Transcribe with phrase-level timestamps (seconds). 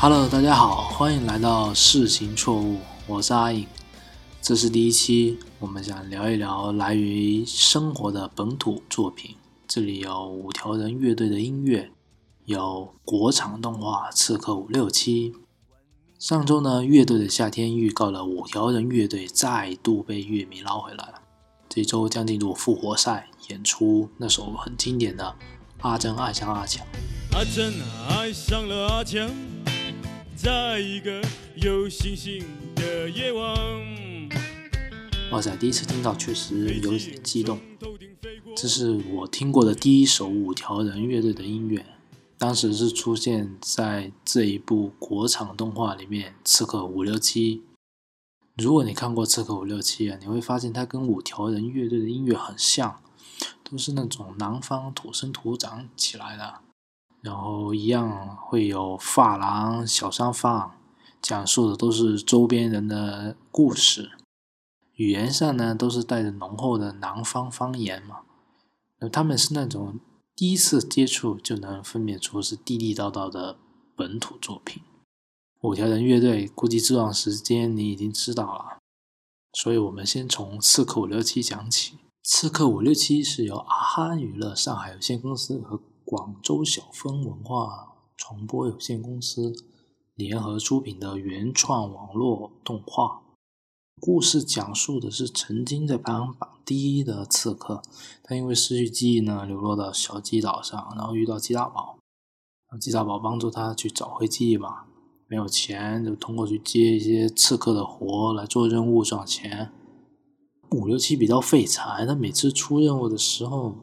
[0.00, 3.66] Hello，大家好，欢迎来到事情错误，我是阿影。
[4.40, 9.34] 这是第一期，我们想聊一聊来于生活的本土作品。
[9.66, 11.90] 这里有五条人乐队的音乐，
[12.44, 15.32] 有国产动画《刺客伍六七》。
[16.20, 21.14] 上周呢，乐队的夏天预告了五条人乐队再度被乐迷捞回来了。
[21.68, 25.24] 这周将进入复活赛，演出那首很经典的
[25.88, 26.86] 《阿珍爱上阿强》。
[27.36, 27.74] 阿珍
[28.08, 29.28] 爱上了阿强，
[30.40, 31.20] 在一个
[31.56, 32.44] 有星星
[32.76, 33.58] 的夜晚。
[35.32, 37.58] 哇塞，第一次听到确实有点激动。
[38.56, 41.84] 这是我听过的第一首五条人乐队的音乐，
[42.38, 47.56] 当时是出现在这一部国产动画里面《刺客伍六七》。
[48.56, 53.00] 如果你看过《刺客伍六七》啊，你会发现它跟五条人乐队的音乐很像，
[53.68, 56.60] 都是那种南方土生土长起来的，
[57.20, 60.70] 然后一样会有发廊、小商贩，
[61.20, 64.12] 讲述的都是周边人的故事，
[64.94, 68.20] 语言上呢都是带着浓厚的南方方言嘛。
[69.00, 69.98] 那他们是那种
[70.34, 73.58] 第一次接触就能分辨出是地地道道的
[73.96, 74.82] 本土作品。
[75.62, 78.78] 五条人乐队估计这段时间你已经知道了，
[79.52, 81.96] 所以我们先从《刺客伍六七》讲起。
[82.22, 85.80] 《刺客伍六七》是由阿哈娱乐上海有限公司和
[86.10, 89.52] 广州小峰文化传播有限公司
[90.14, 93.20] 联合出品的原创网络动画。
[94.00, 97.82] 故事讲述的是曾经在排行榜第一的刺客，
[98.22, 101.98] 他因为失去记忆呢，流落到小鸡岛上，然后遇到鸡大宝，
[102.80, 104.86] 鸡大宝帮助他去找回记忆嘛。
[105.26, 109.70] 没有钱，就通过去接一些刺客的活来做任务赚钱。
[110.70, 113.74] 五六七比较废柴，他每次出任务的时候，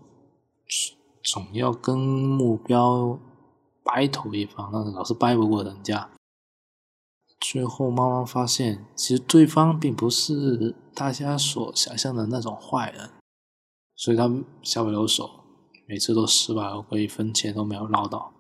[1.26, 3.20] 总要跟目标
[3.84, 6.12] battle 一番，但是老是掰不过人家。
[7.42, 13.10] 最后慢慢发现，其实对方并不是大家所想象的那种坏人，
[13.96, 14.32] 所以他
[14.62, 15.30] 下不了手，
[15.88, 18.32] 每次都失败，我一分钱都没有捞到。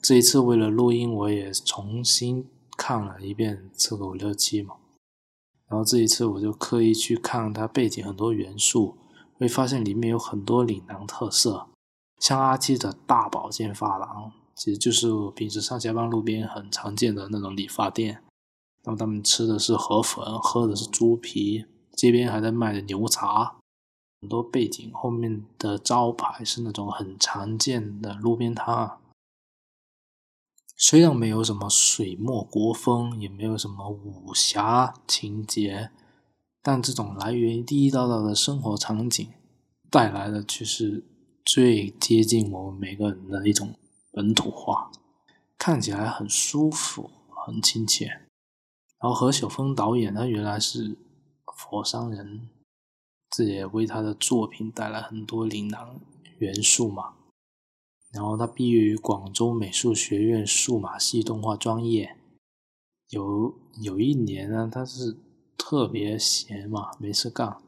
[0.00, 4.76] 这一次为了录音，我也重新看了一遍《刺客伍六七》嘛，
[5.66, 8.96] 然后这一次我就刻意去看它背景很多元素，
[9.34, 11.68] 会发现里面有很多岭南特色，
[12.22, 18.22] 像阿七的大保健发廊，其实就是我平时上下班路边很常见的那种理发店。
[18.84, 21.64] 那么他们吃的是河粉，喝的是猪皮，
[21.96, 23.56] 街边还在卖的牛杂，
[24.20, 28.98] 很多背景后面的招牌是那种很常见的路边摊。
[30.76, 35.90] 虽然没有什么水墨国风，也没有什么武侠情节，
[36.62, 39.28] 但这种来源于地地道道的生活场景，
[39.90, 41.04] 带来的却是
[41.44, 43.74] 最接近我们每个人的一种
[44.12, 44.90] 本土化，
[45.58, 48.06] 看起来很舒服，很亲切。
[49.00, 50.96] 然后何小峰导演，他原来是
[51.56, 52.48] 佛山人，
[53.30, 56.00] 这也为他的作品带来很多岭南
[56.38, 57.14] 元素嘛。
[58.12, 62.16] 然后他毕业于广州美术学院数码系动画专业。
[63.08, 65.18] 有有一年呢，他是
[65.58, 67.58] 特别闲嘛，没事干，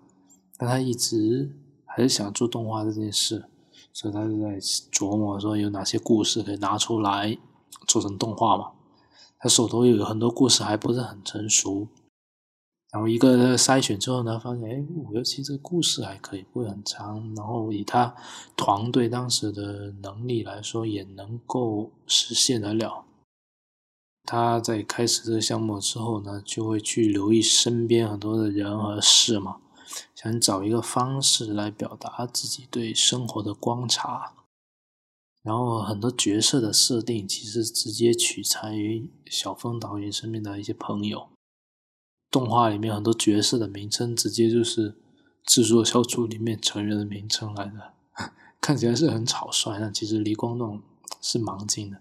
[0.56, 1.50] 但他一直
[1.84, 3.48] 还是想做动画这件事，
[3.92, 7.36] 所以他就在琢磨说有哪些故事可以拿出来
[7.86, 8.72] 做成动画嘛。
[9.38, 11.86] 他手头有很多故事还不是很成熟。
[12.92, 17.34] 然后一个筛选之后呢，发现哎，五六七这个故事还可以，不会很长。
[17.34, 18.14] 然后以他
[18.56, 23.04] 团队当时的能力来说，也能够实现得了。
[24.22, 29.56] 他在开始这个项目之后呢，就会去留意身边很多的人和事嘛，
[30.14, 34.34] 想找一个方式来表达自己对生活的观察。
[35.42, 41.28] 然后很多角色的设定其实直接取材于小峰导演身边的一些朋友。
[42.30, 44.96] 动画里面很多角色的名称，直接就是
[45.44, 47.92] 制作小组里面成员的名称来的，
[48.60, 50.80] 看起来是很草率，但其实离观众
[51.20, 52.00] 是蛮近的。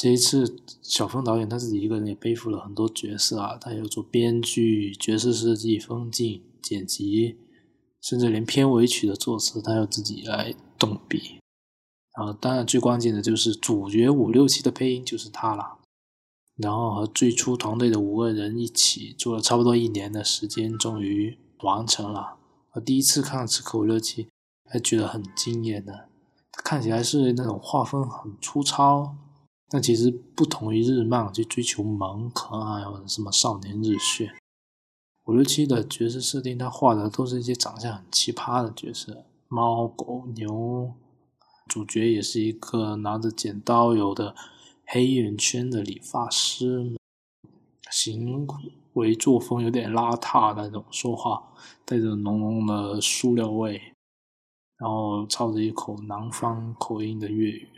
[0.00, 7.36] 这一次，小峰导演他自己一个人也背负了很多角色啊，他要做编剧、角色设计、风景、剪辑，
[8.00, 11.40] 甚至连片尾曲的作词，他要自己来动笔。
[12.16, 15.78] 然后，当然最关键的就是主角五六七的配音就是他了。
[16.54, 22.36] 然后和最初团队的五个人一起做了差不多一年的时间，终于完成了。
[22.74, 24.24] 我第一次看《刺客伍六七》，
[24.70, 26.08] 还觉得很惊艳的。
[26.52, 29.16] 看起来是那种画风很粗糙，
[29.68, 34.34] 但其实不同于日漫，去追求萌可爱或者什么少年热血。
[35.24, 40.92] 五六七的角色设定，他画的都是一些长相很奇葩的角色，猫、狗、牛。
[41.66, 44.34] 主角也是一个拿着剪刀，有的。
[44.90, 46.96] 黑眼圈的理发师，
[47.90, 48.46] 行
[48.94, 51.52] 为作风有点邋遢那种，说话
[51.84, 53.78] 带着浓浓的塑料味，
[54.78, 57.68] 然后操着一口南方口音的粤语。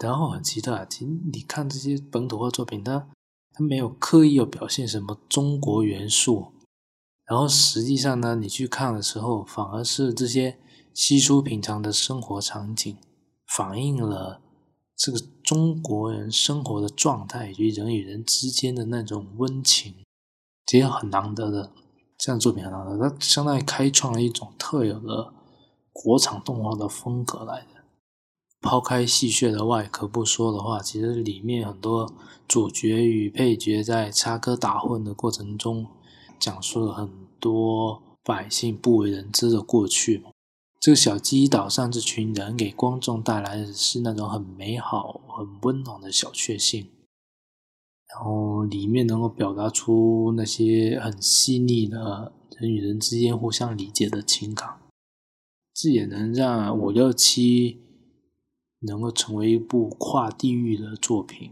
[0.00, 3.08] 然后很奇特，其实你看这些本土化作品，它
[3.52, 6.52] 它没有刻意要表现什么中国元素，
[7.26, 10.58] 然后实际上呢，你去看的时候，反而是这些
[10.94, 12.96] 稀疏平常的生活场景，
[13.46, 14.40] 反映了
[14.96, 19.94] 这个中国人生活的状态以及人与人之间的那种温情，
[20.66, 21.72] 其实很难得的。
[22.18, 25.32] 这样作品很难得，它相当于开创了一种特有的
[25.92, 27.71] 国产动画的风格来的。
[28.62, 32.14] 抛开戏谑的外壳不说的话，其实里面很多
[32.46, 35.88] 主角与配角在插科打诨的过程中，
[36.38, 37.10] 讲述了很
[37.40, 40.22] 多百姓不为人知的过去。
[40.78, 46.88] 这个小鸡岛上这群人给观众带来的是那种很美好、很温暖的小确幸，
[48.08, 54.80] 然后里面能够表达出那些很细腻的人与人之间互相理解的情感，
[55.74, 57.80] 这也能让五六七。
[58.82, 61.50] 能够成为一部跨地域的作品，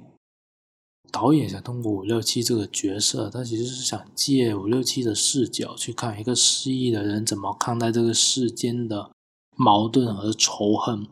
[1.10, 9.10] 导演想通过五六七这个角色，他其实是想借五六七的视角去看一个失忆的人怎么看待这个世间的
[9.56, 11.06] 矛盾和仇恨。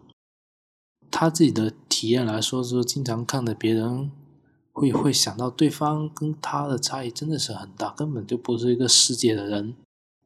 [1.11, 4.11] 他自己的体验来说，是经常看着别人
[4.73, 9.75] 会会想到对方跟他的差异真的是很大，根本就不是一个世界的人，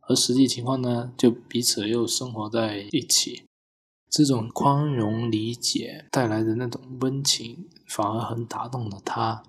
[0.09, 3.45] 而实际情况呢，就彼此又生活在一起。
[4.13, 9.43] 这种宽容理解带来的那种温情，反而很打动了他。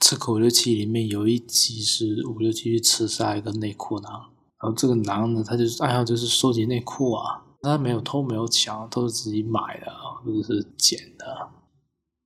[0.00, 9.92] 刺客伍六七里面有一集是伍六七去刺杀一个内裤男，然后这个男的他就是爱好就是收集内裤啊，他没有偷没有抢，都是自己买的
[10.24, 11.50] 或者是捡的。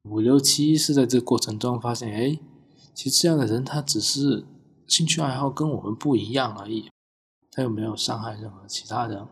[0.09, 2.39] 五六七是在这个过程中发现，哎，
[2.95, 4.47] 其实这样的人他只是
[4.89, 6.89] 兴趣爱好跟我们不一样而已，
[7.51, 9.27] 他又没有伤害任何其他人。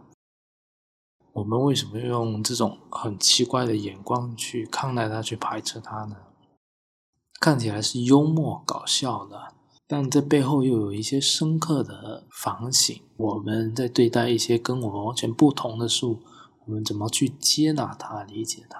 [1.35, 6.17] 我们为什么用这种很奇怪的眼光去看待它，去排斥它呢？
[7.41, 9.55] 看起来是幽默搞笑的，
[9.89, 13.01] 但这背后又有一些深刻的反省。
[13.17, 16.21] 我们在对待一些跟我们完全不同的事物，
[16.67, 18.79] 我们怎么去接纳它、理解它？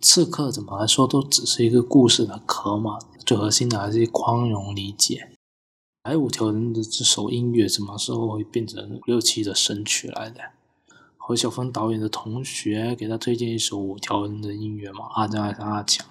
[0.00, 5.32] 刺客怎么来说都只是一个故事的壳嘛，最核心的还是宽容理解。
[6.04, 10.40] 还有五条人的这首音乐，什么时候会变成六七的神曲来的？
[11.30, 15.06] 何小峰导演的同学给他推荐一首五条人的音乐嘛？
[15.14, 16.04] 阿张还是阿强，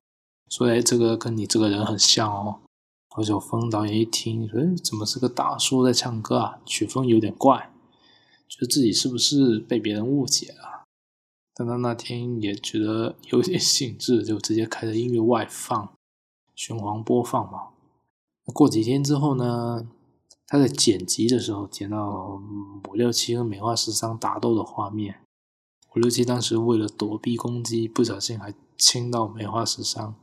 [0.50, 2.62] 说：“哎，这个跟你这个人很像哦。”
[3.14, 6.60] 何小峰导演一听，说：“怎么是个大叔在唱歌啊？
[6.66, 7.70] 曲风有点怪，
[8.48, 10.86] 觉得自己是不是被别人误解了？”
[11.54, 15.92] 但他那天也觉得有点兴致，就直接开着音乐外放，
[16.56, 17.72] 循环播放嘛。
[18.54, 19.86] 过几天之后呢？
[20.50, 22.42] 他在剪辑的时候剪到
[22.90, 25.20] 五六七和美化十三打斗的画面，
[25.96, 30.16] 五六七当时为了躲避攻击，不小心还亲到美化十三。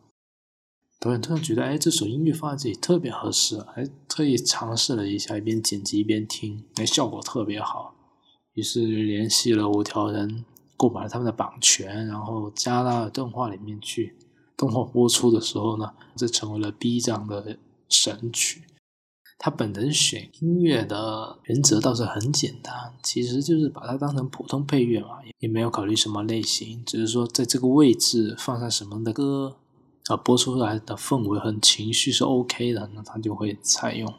[0.99, 7.95] 导演突然觉得，哎，这首音乐放在这里特别合适，还特意尝试了一下，一边剪辑一边听，那效果特别好。
[8.55, 10.45] 于是联系了五条人，
[10.77, 14.17] 购买了他们的版权，然后加到了动画里面去。
[14.57, 17.59] 动画播出的时候呢，这成为了 B 站的
[17.89, 18.63] 神曲。
[19.39, 29.59] 他本人选音乐的原则倒是很简单，其实就是把它当成普通配乐嘛，也没有考虑什么类型，只是说在这个位置放上什么的歌，
[30.07, 34.13] 啊，播出来的氛围和情绪是 OK 的，那他就会采用。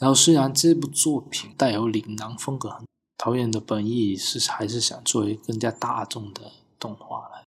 [0.00, 2.82] 然后虽然这部作品带有岭南风格，
[3.18, 7.44] 导演的本意是还是想作为更加大众的动画来，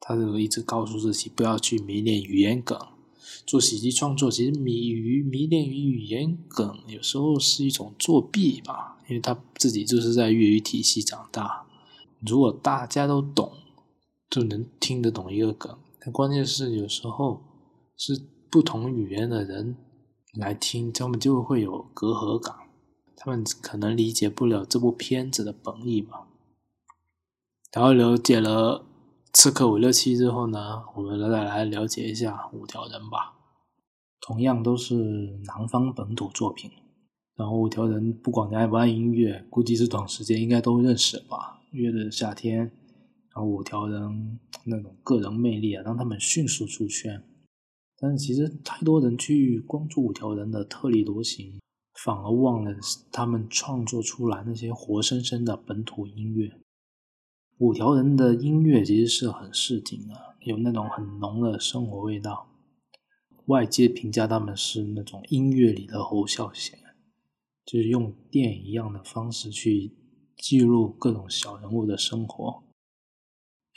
[0.00, 2.76] 他就一直告诉自己不要去迷恋语言梗。
[3.46, 8.98] 做喜剧创作，其实迷于迷恋于语言梗，有时候是一种作弊吧。
[9.08, 11.64] 因为他自己就是在粤语体系长大，
[12.20, 13.52] 如果大家都懂，
[14.28, 15.78] 就能听得懂一个梗。
[16.00, 17.42] 但关键是有时候
[17.96, 19.76] 是不同语言的人
[20.34, 22.56] 来听，他们就会有隔阂感，
[23.16, 26.26] 他们可能理解不了这部片子的本意吧。
[27.72, 28.84] 然后了解了。
[29.36, 33.34] 刺客伍六七之后呢，我们再来了解一下五条人吧。
[34.18, 34.94] 同样都是
[35.44, 36.70] 南方本土作品，
[37.36, 41.60] 然后五条人不管你爱不爱音乐，估计是短时间应该都认识吧。
[41.72, 47.22] 约的夏天，然后五条人那种个人魅力啊，让他们迅速出圈。
[47.98, 51.60] 但是其实太多人去关注五条人的特立独行，
[52.02, 52.74] 反而忘了
[53.12, 56.50] 他们创作出来那些活生生的本土音乐。
[57.58, 62.48] 五条人的音乐其实是很市井的，有那种很浓的生活味道。
[63.46, 66.78] 外界评价他们是那种音乐里的侯孝贤，
[67.64, 69.92] 就是用电影一样的方式去
[70.36, 72.62] 记录各种小人物的生活。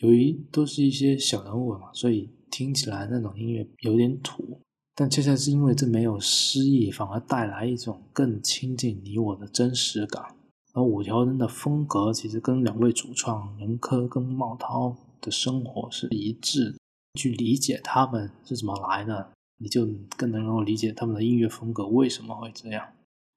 [0.02, 4.60] 由于都是一些小人物嘛，所以听起来那种音乐有点土。
[4.94, 10.36] 但恰恰是因为这没有诗意，反而带来一种更亲近你我的真实感。
[10.74, 16.78] 而五条人的风格其实跟两位主创任科跟茂涛的生活是一致的，
[17.16, 22.86] 去理解他们是怎么来的，你就更能够理解他们的音乐风格为什么会这样。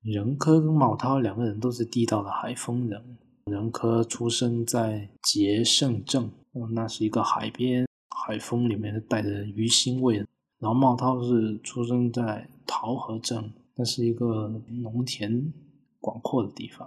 [0.02, 3.16] 任科跟茂涛两个人都是地道的海丰人，
[3.50, 6.30] 任科出生在捷胜镇，
[6.74, 10.16] 那是一个海边海风里面带着鱼腥味，
[10.58, 14.48] 然后茂涛是出生在桃河镇，那是一个
[14.82, 15.52] 农田
[15.98, 16.86] 广阔的地方。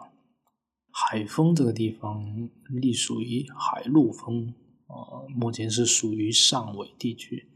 [0.98, 4.54] 海丰这个地方隶属于海陆丰，
[4.88, 7.52] 呃，目前是属于汕尾地区。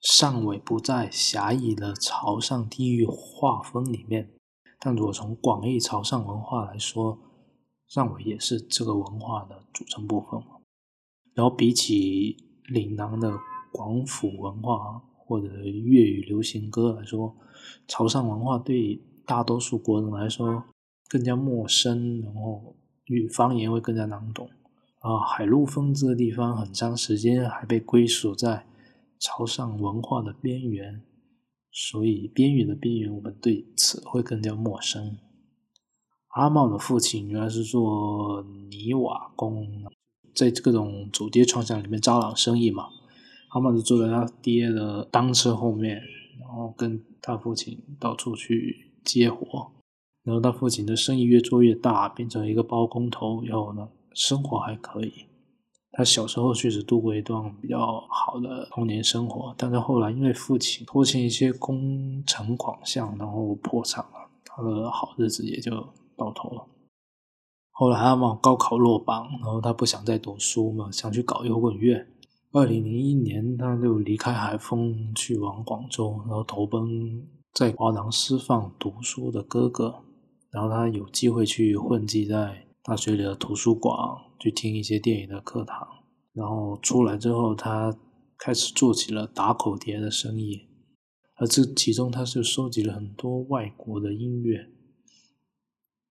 [0.00, 4.30] 汕尾不在狭义的潮汕地域划分里面，
[4.78, 7.18] 但如果从广义潮汕文化来说，
[7.90, 10.40] 汕尾也是这个文化的组成部分。
[11.34, 12.36] 然后比起
[12.68, 13.36] 岭南的
[13.72, 17.34] 广府文化或者粤语流行歌来说，
[17.88, 20.62] 潮汕文化对大多数国人来说。
[21.08, 24.48] 更加陌生，然后与方言会更加难懂。
[25.00, 28.66] 啊，海陆丰这个地方很长时间还被归属在
[29.20, 31.02] 潮汕文化的边缘，
[31.70, 35.16] 所以边缘的边缘，我们对此会更加陌生。
[36.30, 39.84] 阿茂的父亲原来是做泥瓦工，
[40.34, 42.88] 在各种主街串巷里面招揽生意嘛。
[43.50, 46.02] 阿茂就坐在他爹的单车后面，
[46.40, 49.72] 然后跟他父亲到处去接活。
[50.26, 53.42] 然后他父亲的生意越做越大，变成一个包工头。
[53.44, 55.12] 然后呢，生活还可以。
[55.92, 57.78] 他小时候确实度过一段比较
[58.10, 65.70] 好的童年生活，但是后来因为父亲拖欠一些工程款项，然后破产了，他的好日子也就
[66.16, 66.66] 到头了。
[67.70, 72.04] 后来他嘛高考落榜，然后他不想再读书嘛，想去搞摇滚乐。
[72.52, 80.02] 二零零一年，他就离开海丰，去往广州，然后投奔在华南师范读书的哥哥。
[80.50, 83.94] 然后他有机会去混迹在大学里的图书馆，
[84.38, 85.86] 去听一些电影的课堂。
[86.32, 87.96] 然后出来之后，他
[88.38, 90.68] 开始做起了打口碟的生意。
[91.36, 94.70] 而这其中，他是收集了很多外国的音乐。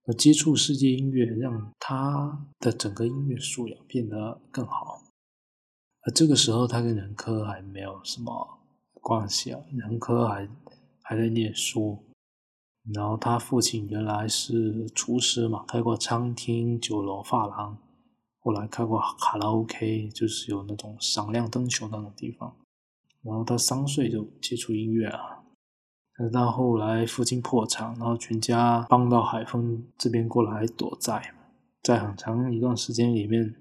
[0.07, 5.01] 而接触世界音乐，让他的整个音乐素养变得更好。
[6.01, 8.59] 而这个时候，他跟任科还没有什么
[9.01, 10.47] 关系啊，任科还
[11.01, 11.97] 还在念书。
[12.93, 17.77] 然后他父亲原来是厨师嘛，开过餐厅、酒楼、发廊，
[18.41, 22.55] 后来开过卡拉 OK，就是有那种闪亮灯球那种地方。
[23.23, 25.43] 然后他三岁就接触音乐了，
[26.15, 31.33] 但是到后来父亲破产，然后全家搬到海丰这边过来躲债，
[31.81, 33.55] 在很长一段时间里面，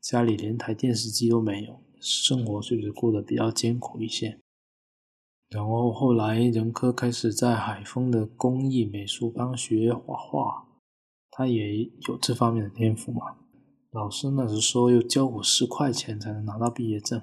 [0.00, 4.40] 家里连台电视机都没有，生活确实过得比较艰苦一些。
[5.48, 10.66] 然后后来，任科开始在海丰的工艺美术班学画画，
[11.30, 13.36] 他也有这方面的天赋嘛。
[13.92, 17.22] 老师那时说要交五十块钱才能拿到毕业证，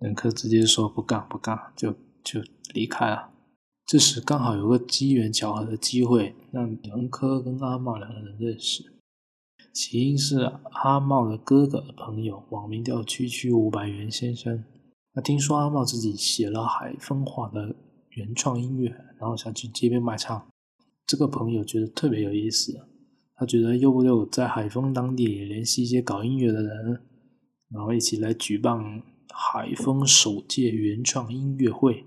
[0.00, 1.92] 任科直接说不干不干，就
[2.24, 2.40] 就
[2.72, 3.30] 离开了。
[3.86, 8.82] 这时刚好有个机缘巧合的机会，让任科跟阿茂两个人认识。
[9.74, 10.38] 起因是
[10.82, 14.64] 阿茂的哥哥的朋友，网名叫区区五百元先生。
[15.16, 17.76] 那听说阿茂自己写了海风话的
[18.10, 18.88] 原创音乐，
[19.20, 20.44] 然后想去街边卖唱。
[21.06, 22.88] 这个朋友觉得特别有意思，
[23.36, 27.00] 他觉得要不就在海丰当地联系一些搞音乐的人，
[27.70, 29.02] 然后一起来举办
[29.32, 32.04] 海丰首届原创音乐会。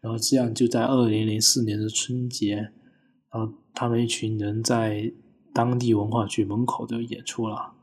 [0.00, 2.72] 然后这样就在二零零四年的春节，
[3.30, 5.12] 然后他们一群人在
[5.52, 7.74] 当地文化局门口就演出了。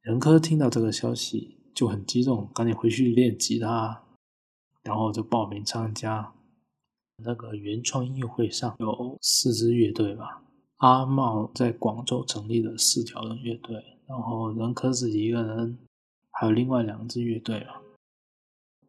[0.00, 1.57] 任科听到这个消息。
[1.78, 4.02] 就很激动，赶紧回去练吉他，
[4.82, 6.34] 然后就报名参加
[7.24, 8.74] 那个原创音乐会上。
[8.80, 10.42] 有四支乐队吧，
[10.78, 13.76] 阿茂在广州成立了四条人乐队，
[14.08, 15.78] 然后任科自己一个人，
[16.32, 17.80] 还有另外两支乐队啊。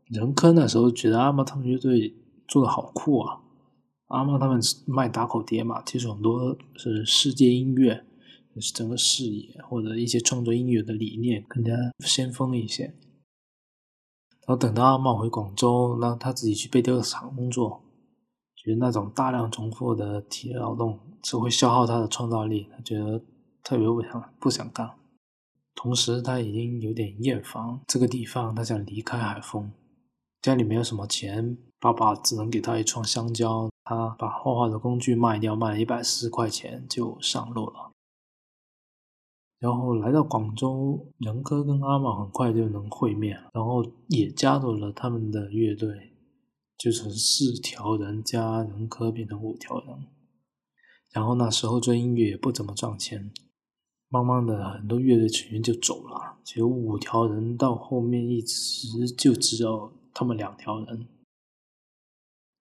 [0.07, 2.15] 任科那时候觉得阿茂他们乐队
[2.47, 3.39] 做的好酷啊，
[4.07, 8.03] 阿茂他们卖打口碟嘛，其实很多是世界音乐。
[8.59, 11.73] 是整个视野或者一些创作音乐的理念更加
[12.05, 12.85] 先锋一些。
[14.45, 17.83] 然后等到阿茂回广州，让他自己去贝雕厂工作，
[18.55, 23.21] 觉得那种大量重复的体力劳动只会消耗他的创造力，他觉得
[23.61, 24.89] 特别不想不想干。
[25.75, 29.71] 同时他已经有点厌烦这个地方，他想离开海丰。
[30.41, 33.69] 家里没有什么钱，爸爸只能给他一串香蕉。
[33.83, 37.91] 他把画画的工具卖掉，卖了一百四十块钱就上路了。
[39.59, 46.13] 然后来到广州，仁科跟阿茂很快就能会面，然后也加入了他们的乐队，
[46.77, 50.07] 就从四条人加仁科变成五条人。
[51.11, 53.31] 然后那时候做音乐也不怎么赚钱。
[54.07, 61.07] 慢慢的，很多乐队成员就走了，只有五条人到后面一直就只有他们两条人。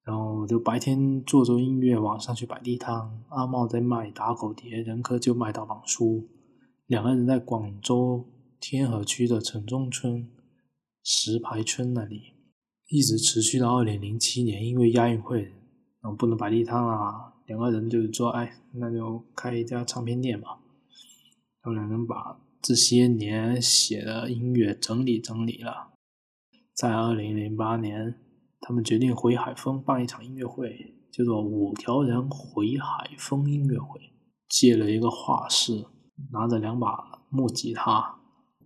[0.03, 3.23] 然后就白天做做音乐，晚上去摆地摊。
[3.29, 6.29] 阿茂在卖打狗碟，仁科就卖盗版书。
[6.89, 8.25] 两个人在广州
[8.59, 10.27] 天河区的城中村
[11.05, 12.33] 石牌村那里，
[12.87, 15.43] 一直持续到二零零七年，因为亚运会，
[16.01, 20.61] 然后不能摆地摊了，两个人就是说：“哎，那就开一家唱片店吧。”
[21.61, 25.93] 然后两人把这些年写的音乐整理整理了，
[26.73, 28.15] 在二零零八年，
[28.63, 34.01] 他们决定回海丰办一场音乐会，叫做“五条人回海丰音乐会”。
[34.49, 35.85] 借了一个画室，
[36.33, 38.21] 拿着两把木吉他，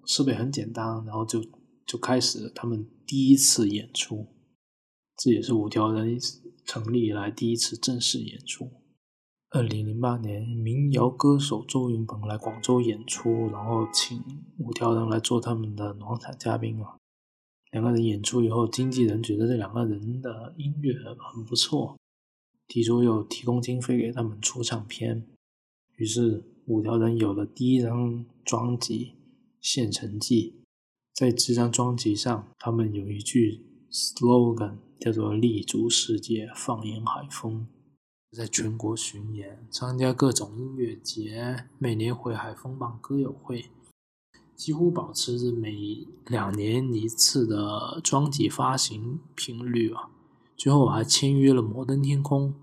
[0.04, 1.44] 设备很简单，然后就
[1.86, 4.26] 就开始他们第一次演出。
[5.16, 6.18] 这也是五条人
[6.64, 8.70] 成立以来第一次正式演出。
[9.50, 14.22] 二零零八年，民谣歌手周云鹏来广州演出，然后请
[14.58, 16.96] 五条人来做他们的暖场嘉宾啊。
[17.70, 21.98] 两个人演出以后，经纪人觉得这两个人的音乐很不错，
[22.66, 25.26] 提出又提供经费给他们出唱片。
[25.96, 29.06] 于是五条人有了第一张专辑
[29.60, 30.54] 《县城记》。
[31.12, 37.66] 在这张专辑上，他们有一句 slogan 叫做“立足世界，放眼海风”。
[38.30, 43.66] 在全国巡演，参加各种音乐节，每年回海风办歌友会，
[44.54, 50.08] 几乎保持着每两年一次的专辑发行频率啊。
[50.56, 52.54] 最后还签约了摩登天空，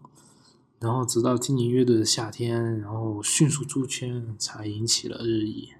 [0.79, 5.73] 然后直到今年乐队的夏天，然后迅速出圈，才引起了热议。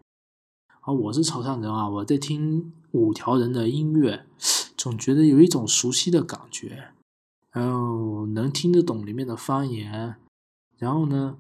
[0.82, 4.26] 啊，我是潮汕人啊，我在听五条人的音乐，
[4.76, 6.90] 总觉得有一种熟悉的感觉。
[7.52, 10.18] 然后能听得懂里面的方言，
[10.78, 11.38] 然后呢，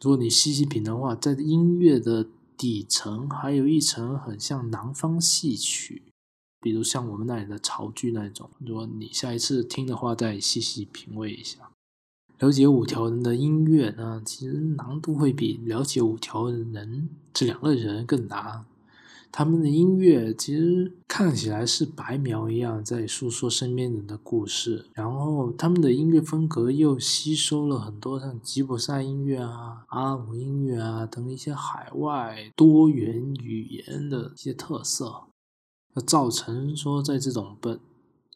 [0.00, 6.02] 如果你细细品的话，在音乐的底层还有一层很像南方戏曲，
[6.60, 8.50] 比如像我们那里的潮剧那种。
[8.58, 11.70] 如果你下一次听的话，再细细品味一下。
[12.38, 18.64] 了解五条人的音乐呢，其实难度会比了解五条人这两个人更难。
[19.36, 24.86] 他们的音乐其实看起来是白描一样，在诉说身边人的故事。
[24.94, 35.24] 然后他们的音乐风格又吸收了很多像吉普赛音乐啊、阿拉伯音乐啊等一些海外多元语言的一些特色，
[36.06, 37.80] 造成说在这种本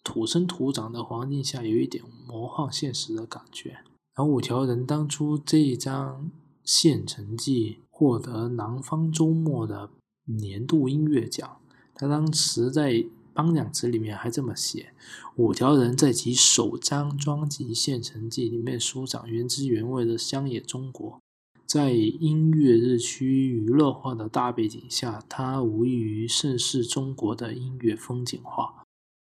[0.08, 3.78] 土生土长的环境下有一点魔幻现实的感觉。
[4.14, 6.24] 然后五条人当初这一张
[6.64, 9.90] 《县城记》获得南方周末的。
[10.30, 11.56] 年度音乐奖，
[11.94, 14.92] 他当时在颁奖词里面还这么写：
[15.36, 21.18] 五条人在其首张专辑《县城记》里面舒展原汁原味的乡野中国，
[21.66, 28.77] 在音乐日趋娱乐化的大背景下，它无异于盛世中国的音乐风景画。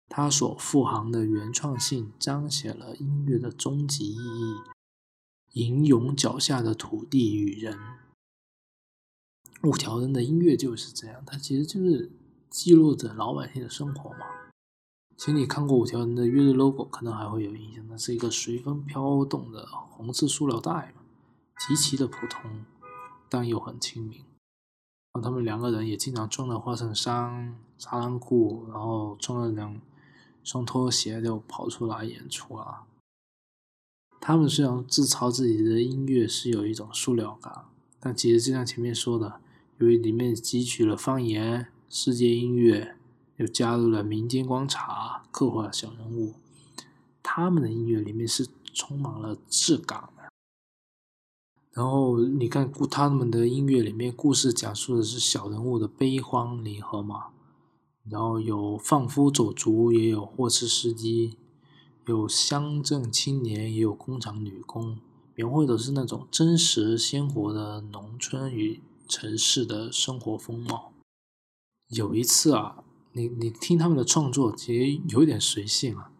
[0.08, 4.54] 他所富含的原创性彰显了音乐的终极意义：
[5.52, 7.78] 吟咏脚下的土地与人。
[9.62, 12.10] 五条人的音乐就是这样，它其实就是
[12.48, 14.26] 记录着老百姓的生活嘛。
[15.16, 21.02] 其实你看过五条人的乐队 logo，可能还会有印象，那是一个随风飘动的红色塑料袋嘛，
[21.66, 22.64] 极其的普通，
[23.28, 24.24] 但又很亲民。
[25.20, 29.80] 他们两个人也经常穿了花衬衫、沙滩裤，然后穿了两
[30.48, 32.84] 双拖鞋就跑出来演出了。
[34.18, 37.66] 他们虽然自嘲自己的音乐是有一种塑料感，
[38.00, 39.42] 但其实就像前面说的。
[39.76, 42.96] 由于里面汲取了方言、世界音乐，
[43.36, 46.36] 又加入了民间观察、刻画小人物，
[47.22, 50.30] 他们的音乐里面是充满了质感的。
[51.72, 57.26] 然后你看，故他们的音乐里面，故事讲述的是小人物的悲欢离合嘛。
[58.10, 61.36] 然后有贩夫走卒，也有货车司机，
[62.06, 64.98] 有乡镇青年，也有工厂女工，
[65.34, 68.80] 描绘的是那种真实鲜活的农村与。
[69.10, 70.92] 城市的生活风貌。
[71.88, 76.10] 有一次啊，你你听他们的创作，其实有点随性啊。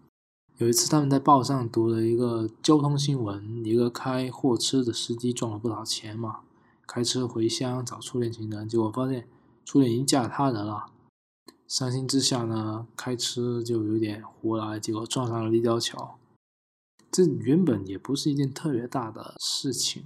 [0.57, 6.41] 有一次他们在报上读了一个交通新闻，一个开货车的司机赚了不少钱嘛，
[6.87, 9.29] 开车回乡找初恋情人，结果发现
[9.67, 10.87] 初恋已经嫁他人了。
[11.69, 16.17] 伤心之下呢，开车就有点胡来，结果撞上了立交桥。
[17.13, 20.05] 这原本也不是一件特别大的事情，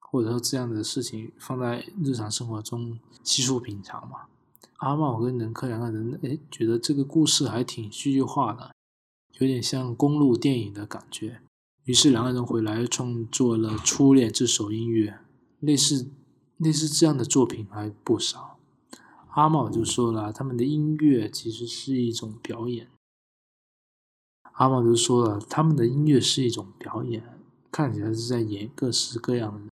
[0.00, 4.22] 或者说这样的事情放在日常生活中稀疏平常嘛。
[4.78, 8.74] 阿茂跟任科两个人，哎，觉得这个故事还挺戏剧化的，
[9.38, 11.40] 有点像公路电影的感觉。
[11.84, 15.20] 于是两个人回来创作了《初恋》这首音乐，
[15.60, 16.10] 类似
[16.56, 18.53] 类似这样的作品还不少。
[19.34, 22.88] 阿茂就说了，他们的音乐其实是一种表演。
[24.52, 27.36] 阿茂就说了，他们的音乐是一种表演，
[27.72, 29.70] 看起来是在演各式各样的，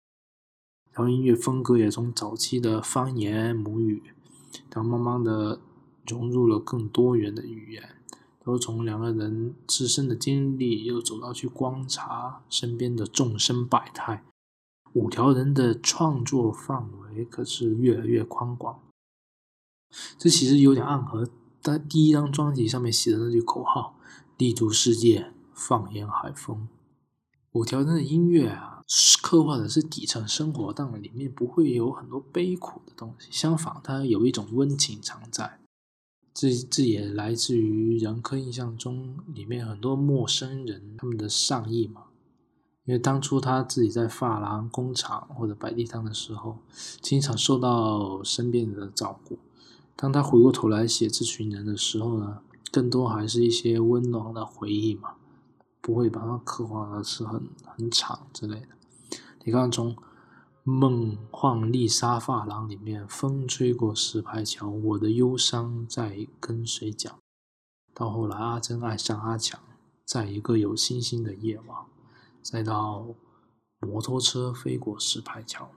[0.91, 4.03] 然后音乐风格也从早期的方言母语，
[4.73, 5.61] 然后慢慢的
[6.05, 8.03] 融入了更多元的语言，
[8.45, 14.25] 都从两个人自身的经历，又走到去观察身边的众生百态，
[14.95, 18.81] 五条人的创作范围可是越来越宽广。
[20.19, 21.29] 这其实有点暗合
[21.61, 23.97] 在第一张专辑上面写的那句口号。
[24.37, 26.67] 立足世界，放眼海风。
[27.53, 28.83] 五条人的音乐啊，
[29.23, 33.29] 刻画的是底层生活，但里面不会有很多悲苦的东西。
[33.31, 35.61] 相反，它有一种温情常在。
[36.35, 42.07] 这这也来自于人科印象中里面很多陌生人他们的善意嘛。
[42.87, 46.59] 因为当初他自己在发廊工厂或者摆地摊的时候，
[47.01, 49.39] 经常受到身边人的照顾。
[49.97, 52.41] 当他回过头来写这群人的时候呢？
[52.73, 55.15] 更多还是一些温暖的回忆嘛，
[55.81, 58.67] 不会把它刻画的是很很长之类的。
[59.45, 59.95] 你看，从
[60.65, 67.17] 《梦幻丽莎发廊》里面，风吹过石牌桥，我的忧伤在跟谁讲？
[67.95, 69.61] 到后来，阿珍爱上阿强，
[70.05, 71.79] 在一个有星星的夜晚，
[72.43, 73.07] 再到
[73.79, 75.69] 摩托车飞过石牌桥，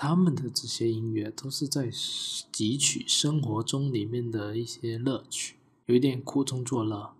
[0.00, 5.56] 他们的这些音乐都是在汲取生活中里面的一些乐趣。
[5.86, 7.16] 有一点苦中作乐，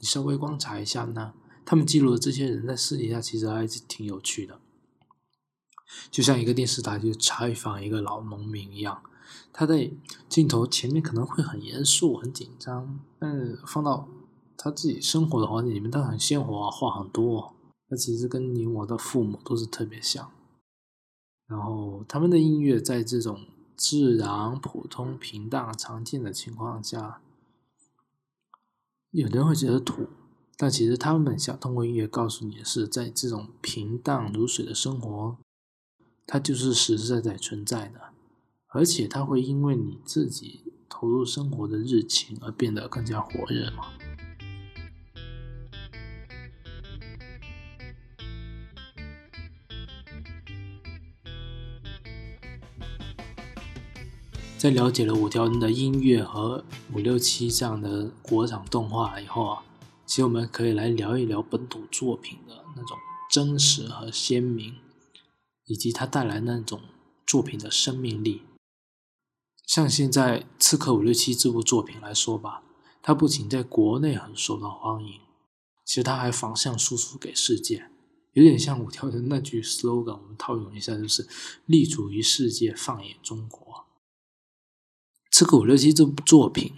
[0.00, 4.58] 你稍微观察一下呢，他们记录的这些人在私底下其实还是挺有趣的，
[6.10, 9.00] 就像一个电视台去采访一个老农民一样，
[9.52, 9.88] 他在
[10.28, 14.08] 镜头前面可能会很严肃、很紧张，但是放到
[14.56, 17.54] 他自己生活的环境里面，他很鲜活，话很多，
[17.88, 20.28] 那其实跟你我的父母都是特别像。
[21.48, 27.20] 然后他们的音乐在这种自然、普通、平淡、常见的情况下。
[29.10, 30.06] 有人会觉得土，
[30.58, 35.38] 但其实他们想通过音乐告诉你的是，在这种平淡如水的生活，
[36.26, 38.12] 它就是实实在在存在的，
[38.66, 43.86] 而且它会因为你自己投入生活的热情而变得更加火热嘛。
[54.58, 59.62] 在了解了五条人的音乐和五六七这样的国产动画以后啊，
[60.04, 62.98] 其实我们可以来聊一聊本土作品的那种
[63.30, 64.74] 真实和鲜明，
[65.66, 66.80] 以及它带来那种
[67.24, 68.42] 作品的生命力。
[69.64, 72.64] 像现在《刺客伍六七》这部作品来说吧，
[73.00, 75.20] 它不仅在国内很受到欢迎，
[75.84, 77.88] 其实它还反向输出给世界，
[78.32, 81.28] 有点像五条人那句 slogan，我们套用一下，就是
[81.66, 83.86] “立足于世界，放眼中国”。
[85.38, 86.72] 这个五六七这部作品，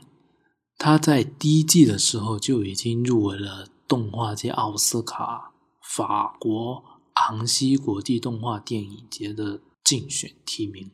[0.77, 10.91] 它在第一季的时候就已经入围了动画界奥斯卡法国昂西国际动画电影节的竞选提名。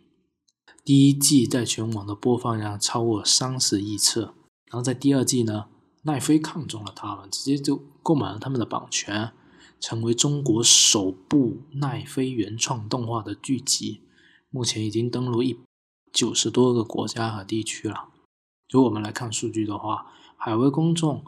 [0.85, 4.20] 第一季在全网的播放量超过三十亿次，
[4.66, 5.66] 然后在第二季呢，
[6.02, 9.33] 奈飞看中了他们，直接就购买了他们的版权，
[9.81, 14.02] 成为中国首部奈飞原创动画的剧集，
[14.50, 15.59] 目前已经登陆一。
[16.16, 18.09] 九十多个国家和地区了。
[18.70, 20.07] 如果我们来看数据的话，
[20.38, 21.22] 海外公众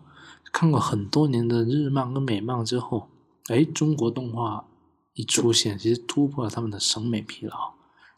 [0.50, 3.10] 看过很多年的日漫跟美漫之后，
[3.48, 4.66] 哎，中国动画
[5.12, 7.74] 一出现，其实突破了他们的审美疲劳。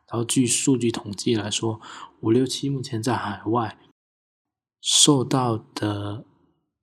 [0.08, 1.80] 然后据数据统计来说，
[2.20, 3.76] 五六七目前在海外
[4.80, 6.24] 受到的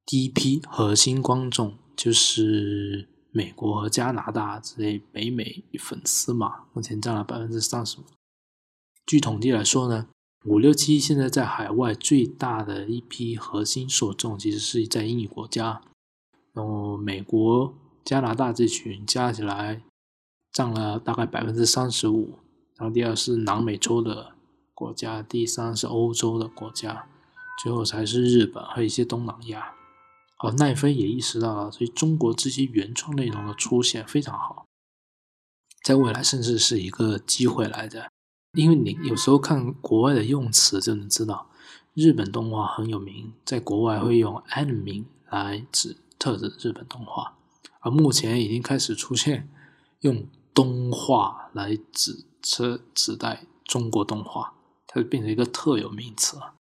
[0.06, 8.04] 第一批核心观众就是美国和加拿大这类北美粉丝嘛，目前占了百分之三十五。
[9.08, 10.10] 据统计来说呢，
[10.43, 15.82] 五六七现在在海外最大的一批核心受众，其实是在英语国家，
[16.52, 19.82] 然后美国、加拿大这群加起来
[20.52, 22.38] 占了大概百分之三十五，
[22.76, 24.34] 然后第二是南美洲的
[24.74, 27.08] 国家，第三是欧洲的国家，
[27.63, 29.74] 最后才是日本和一些东南亚。
[30.39, 34.65] 而奈飞也意识到了，所以中国这些原创内容的出现非常好，
[35.82, 38.12] 在未来甚至是一个机会来的。
[38.58, 41.48] 因为你有时候看国外的用词就能知道，
[41.93, 47.38] 日本动画很有名，在国外会用 anime 来指特指日本动画，
[47.82, 49.48] 而目前已经开始出现
[50.00, 54.56] 用动画来指指指代中国动画，
[54.88, 56.56] 它就变成一个特有名词了。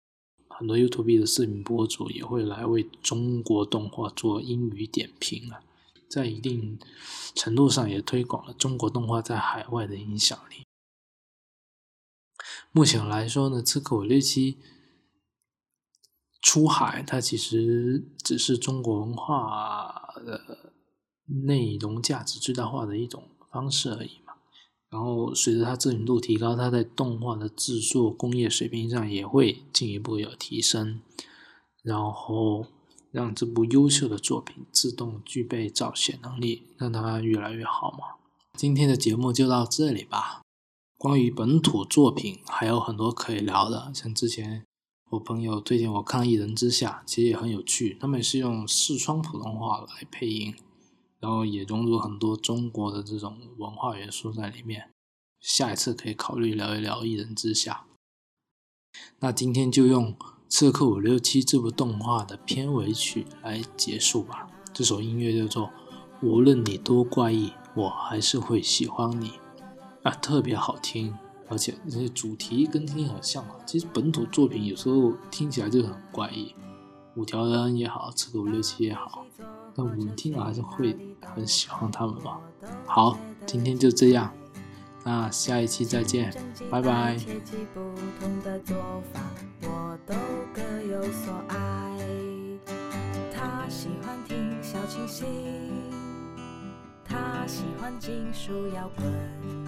[0.48, 5.60] 很多 YouTube 的视频博主也会来为中国动画做英语点评了，
[6.08, 6.78] 在一定
[7.34, 10.64] 程度上也推广了中国动画在海外的影响力。
[12.74, 14.54] 目前来说呢，《刺客伍六七》
[16.40, 20.72] 出海，它其实只是中国文化的
[21.44, 24.32] 内容价值最大化的一种方式而已嘛。
[24.88, 31.02] 然后随着它知名度提高，它在动画的制作工业水平上也会进一步有提升，
[31.82, 32.66] 然后
[33.10, 38.18] 让这部优秀的作品自动具备造血能力，让它越来越好嘛。
[38.54, 40.41] 今天的节目就到这里吧。
[41.02, 44.64] 关于本土作品还有很多可以聊的，像之前
[45.10, 47.96] 我朋友推荐我看《一人之下》，其实也很有趣。
[48.00, 50.54] 他们是用四川普通话来配音，
[51.18, 54.90] 然后也融入很多中国的这种文化元素在里面。
[55.40, 57.84] 下一次可以考虑聊一聊《一人之下》。
[59.18, 60.14] 那今天就用
[60.48, 64.48] 《刺客伍六七》这部动画的片尾曲来结束吧。
[64.72, 65.66] 这首音乐叫做
[66.22, 69.30] 《无论你多怪异，我还是会喜欢你》。
[70.02, 71.16] 啊，特别好听，
[71.48, 73.54] 而且那些主题跟听很像啊。
[73.64, 76.54] 其实本土作品有时候听起来就很怪异，
[77.14, 79.24] 五条人也好，这个五六七也好，
[79.76, 80.96] 那我们听了还是会
[81.34, 82.40] 很喜欢他们吧。
[82.84, 84.32] 好，今天就这样，
[85.04, 86.34] 那下一期再见，
[86.68, 87.16] 拜拜。
[97.04, 99.61] 他喜欢金属摇滚。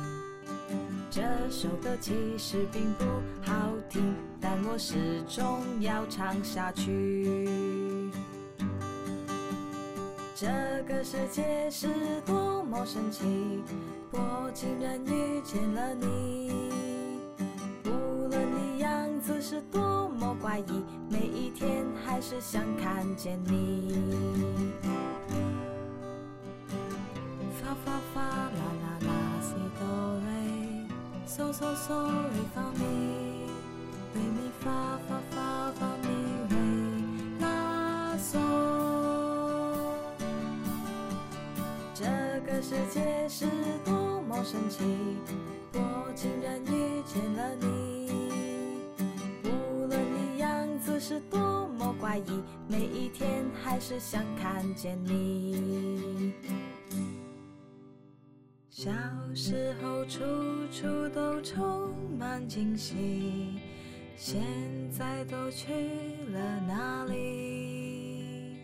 [1.14, 3.04] 这首歌其实并不
[3.40, 8.10] 好听，但我始终要唱下去。
[10.34, 10.48] 这
[10.88, 13.62] 个世界是多么神奇，
[14.10, 16.52] 我竟然遇见了你。
[17.84, 24.02] 无论你样子是多么怪异，每一天还是想看见你。
[27.62, 28.50] 发发发啦
[28.82, 29.08] 啦啦。
[29.40, 29.54] 嗦
[31.26, 32.84] 嗦嗦，瑞发咪，
[34.12, 34.70] 瑞咪发
[35.08, 36.08] 发发发咪
[36.50, 36.56] 瑞
[37.40, 38.38] 拉嗦。
[41.94, 42.04] 这
[42.46, 43.46] 个世界是
[43.84, 44.84] 多么神奇，
[45.72, 48.12] 我竟然遇见了你。
[49.44, 55.83] 无论你样子是多么怪异，每一天还是想看见你。
[58.76, 58.90] 小
[59.36, 60.18] 时候处
[60.72, 63.60] 处都充满惊喜，
[64.16, 64.42] 现
[64.90, 65.72] 在都去
[66.32, 68.58] 了哪里？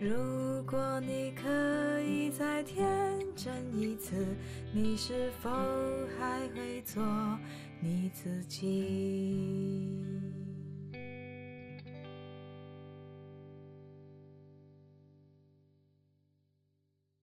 [0.00, 2.88] 如果你可以再天
[3.36, 4.26] 真一次，
[4.72, 5.50] 你是否
[6.18, 7.04] 还会做
[7.82, 10.02] 你自己？